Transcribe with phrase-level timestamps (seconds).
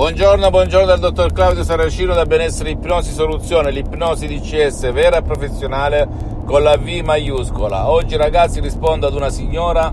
[0.00, 6.08] Buongiorno, buongiorno dal dottor Claudio Saracino da Benessere Ipnosi Soluzione, l'ipnosi DCS vera e professionale
[6.46, 7.90] con la V maiuscola.
[7.90, 9.92] Oggi ragazzi rispondo ad una signora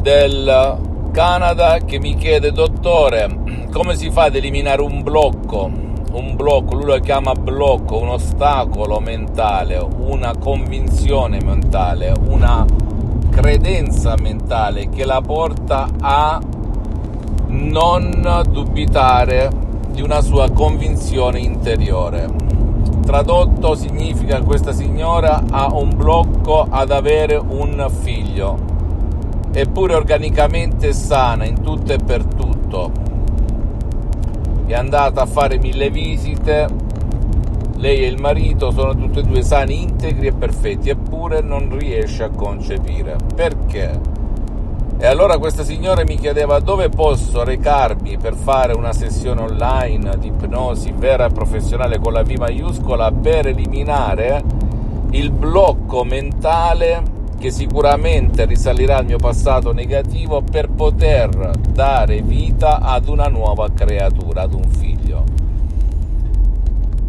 [0.00, 0.78] del
[1.10, 5.68] Canada che mi chiede dottore come si fa ad eliminare un blocco,
[6.12, 12.64] un blocco, lui lo chiama blocco, un ostacolo mentale, una convinzione mentale, una
[13.28, 16.40] credenza mentale che la porta a
[17.54, 19.50] non dubitare
[19.90, 22.28] di una sua convinzione interiore.
[23.04, 28.58] Tradotto significa questa signora ha un blocco ad avere un figlio,
[29.52, 32.90] eppure organicamente sana in tutto e per tutto.
[34.66, 36.66] È andata a fare mille visite,
[37.76, 42.24] lei e il marito sono tutti e due sani, integri e perfetti, eppure non riesce
[42.24, 43.16] a concepire.
[43.34, 44.13] Perché?
[44.96, 50.28] E allora questa signora mi chiedeva dove posso recarmi per fare una sessione online di
[50.28, 54.42] ipnosi vera e professionale con la V maiuscola per eliminare
[55.10, 57.02] il blocco mentale
[57.38, 64.42] che sicuramente risalirà al mio passato negativo per poter dare vita ad una nuova creatura,
[64.42, 65.33] ad un figlio.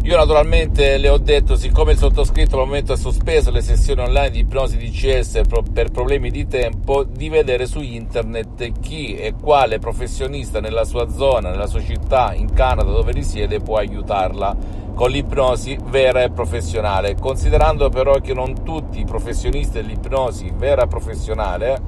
[0.06, 4.30] Io naturalmente le ho detto, siccome il sottoscritto al momento ha sospeso le sessioni online
[4.30, 5.40] di ipnosi DCS
[5.72, 11.50] per problemi di tempo, di vedere su internet chi e quale professionista nella sua zona,
[11.50, 14.56] nella sua città, in Canada dove risiede può aiutarla
[14.94, 20.86] con l'ipnosi vera e professionale, considerando però che non tutti i professionisti dell'ipnosi vera e
[20.86, 21.80] professionale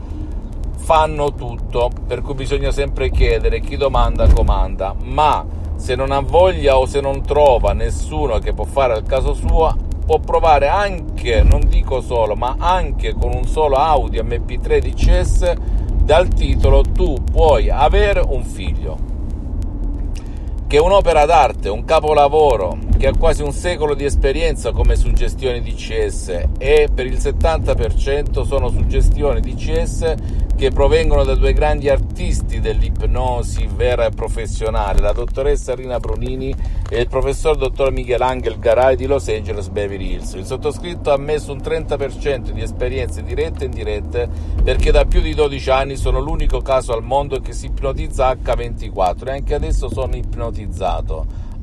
[0.75, 6.77] fanno tutto, per cui bisogna sempre chiedere chi domanda comanda, ma se non ha voglia
[6.77, 11.61] o se non trova nessuno che può fare al caso suo, può provare anche, non
[11.67, 15.55] dico solo, ma anche con un solo audio MP3 DCS
[16.03, 18.99] dal titolo Tu puoi avere un figlio,
[20.69, 26.43] che un'opera d'arte, un capolavoro che ha quasi un secolo di esperienza come suggestioni DCS
[26.59, 30.15] e per il 70% sono suggestioni DCS
[30.59, 36.53] che provengono da due grandi artisti dell'ipnosi vera e professionale, la dottoressa Rina Brunini
[36.91, 40.33] e il professor dottor Michelangelo Garay di Los Angeles Beverly Hills.
[40.33, 44.29] Il sottoscritto ha messo un 30% di esperienze dirette e indirette
[44.65, 49.29] perché da più di 12 anni sono l'unico caso al mondo che si ipnotizza H24
[49.29, 50.58] e anche adesso sono ipnotizzato,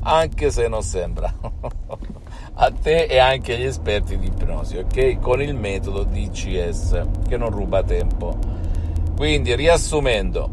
[0.00, 1.32] anche se non sembra.
[2.58, 5.18] a te e anche agli esperti di ipnosi, ok?
[5.18, 8.38] Con il metodo DCS che non ruba tempo.
[9.16, 10.48] Quindi riassumendo,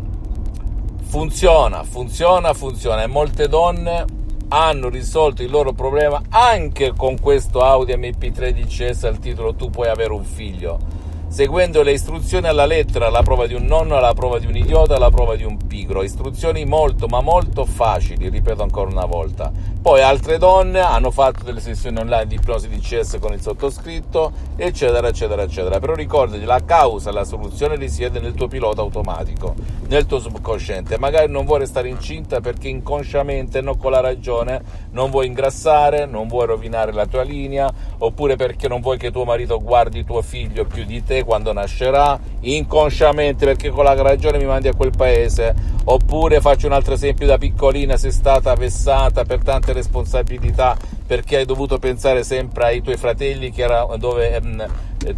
[1.04, 4.06] funziona, funziona, funziona e molte donne
[4.50, 9.88] hanno risolto il loro problema anche con questo Audi MP3 DCS al titolo Tu puoi
[9.88, 10.78] avere un figlio
[11.34, 14.98] seguendo le istruzioni alla lettera, alla prova di un nonno, alla prova di un idiota,
[14.98, 16.04] alla prova di un pigro.
[16.04, 19.52] Istruzioni molto, ma molto facili, ripeto ancora una volta.
[19.82, 24.32] Poi altre donne hanno fatto delle sessioni online di ipnosi di CS con il sottoscritto,
[24.56, 25.80] eccetera, eccetera, eccetera.
[25.80, 29.56] Però ricordati, la causa, la soluzione risiede nel tuo pilota automatico,
[29.88, 31.00] nel tuo subconsciente.
[31.00, 34.62] Magari non vuoi restare incinta perché inconsciamente, non con la ragione,
[34.92, 39.26] non vuoi ingrassare, non vuoi rovinare la tua linea, oppure perché non vuoi che tuo
[39.26, 44.46] marito guardi tuo figlio più di te quando nascerà, inconsciamente perché con la ragione mi
[44.46, 45.54] mandi a quel paese,
[45.86, 51.46] oppure faccio un altro esempio da piccolina, sei stata vessata per tante responsabilità perché hai
[51.46, 54.66] dovuto pensare sempre ai tuoi fratelli che era dove ehm,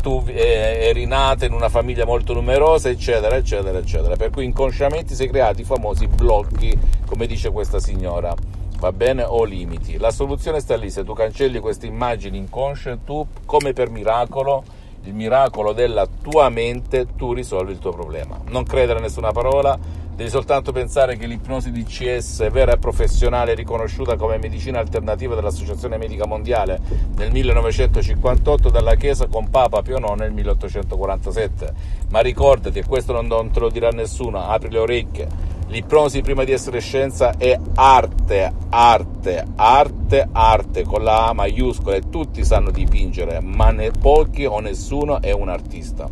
[0.02, 4.16] tu eh, eri nata in una famiglia molto numerosa, eccetera, eccetera, eccetera.
[4.16, 8.34] Per cui inconsciamente si creati i famosi blocchi, come dice questa signora
[8.80, 9.24] va bene?
[9.24, 9.98] O limiti.
[9.98, 14.64] La soluzione sta lì, se tu cancelli queste immagini inconsce, tu come per miracolo
[15.06, 18.40] il miracolo della tua mente, tu risolvi il tuo problema.
[18.50, 19.78] Non credere a nessuna parola,
[20.16, 25.98] devi soltanto pensare che l'ipnosi DCS è vera e professionale riconosciuta come medicina alternativa dall'Associazione
[25.98, 26.80] Medica Mondiale
[27.18, 31.74] nel 1958 dalla Chiesa con Papa Pio IX nel 1847.
[32.10, 36.51] Ma ricordati, e questo non te lo dirà nessuno, apri le orecchie L'ipnosi prima di
[36.51, 43.39] essere scienza è arte, arte, arte, arte con la A maiuscola e tutti sanno dipingere,
[43.41, 46.07] ma ne pochi o nessuno è un artista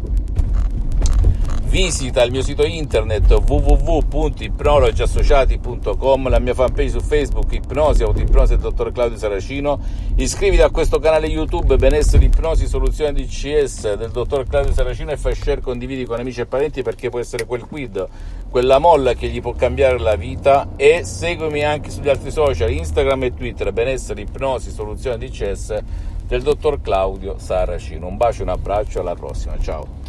[1.74, 8.92] visita il mio sito internet www.ipnologiassociati.com, la mia fanpage su Facebook Ipnosi, Autoipnosi del dottor
[8.92, 9.80] Claudio Saracino,
[10.18, 15.34] iscriviti a questo canale YouTube Benessere Ipnosi Soluzione DCS del dottor Claudio Saracino e fai
[15.34, 18.08] share, condividi con amici e parenti perché può essere quel quid,
[18.52, 23.24] quella molla che gli può cambiare la vita e seguimi anche sugli altri social Instagram
[23.24, 25.76] e Twitter Benessere Ipnosi Soluzione DCS
[26.28, 28.06] del dottor Claudio Saracino.
[28.06, 30.03] Un bacio, un abbraccio, alla prossima, ciao.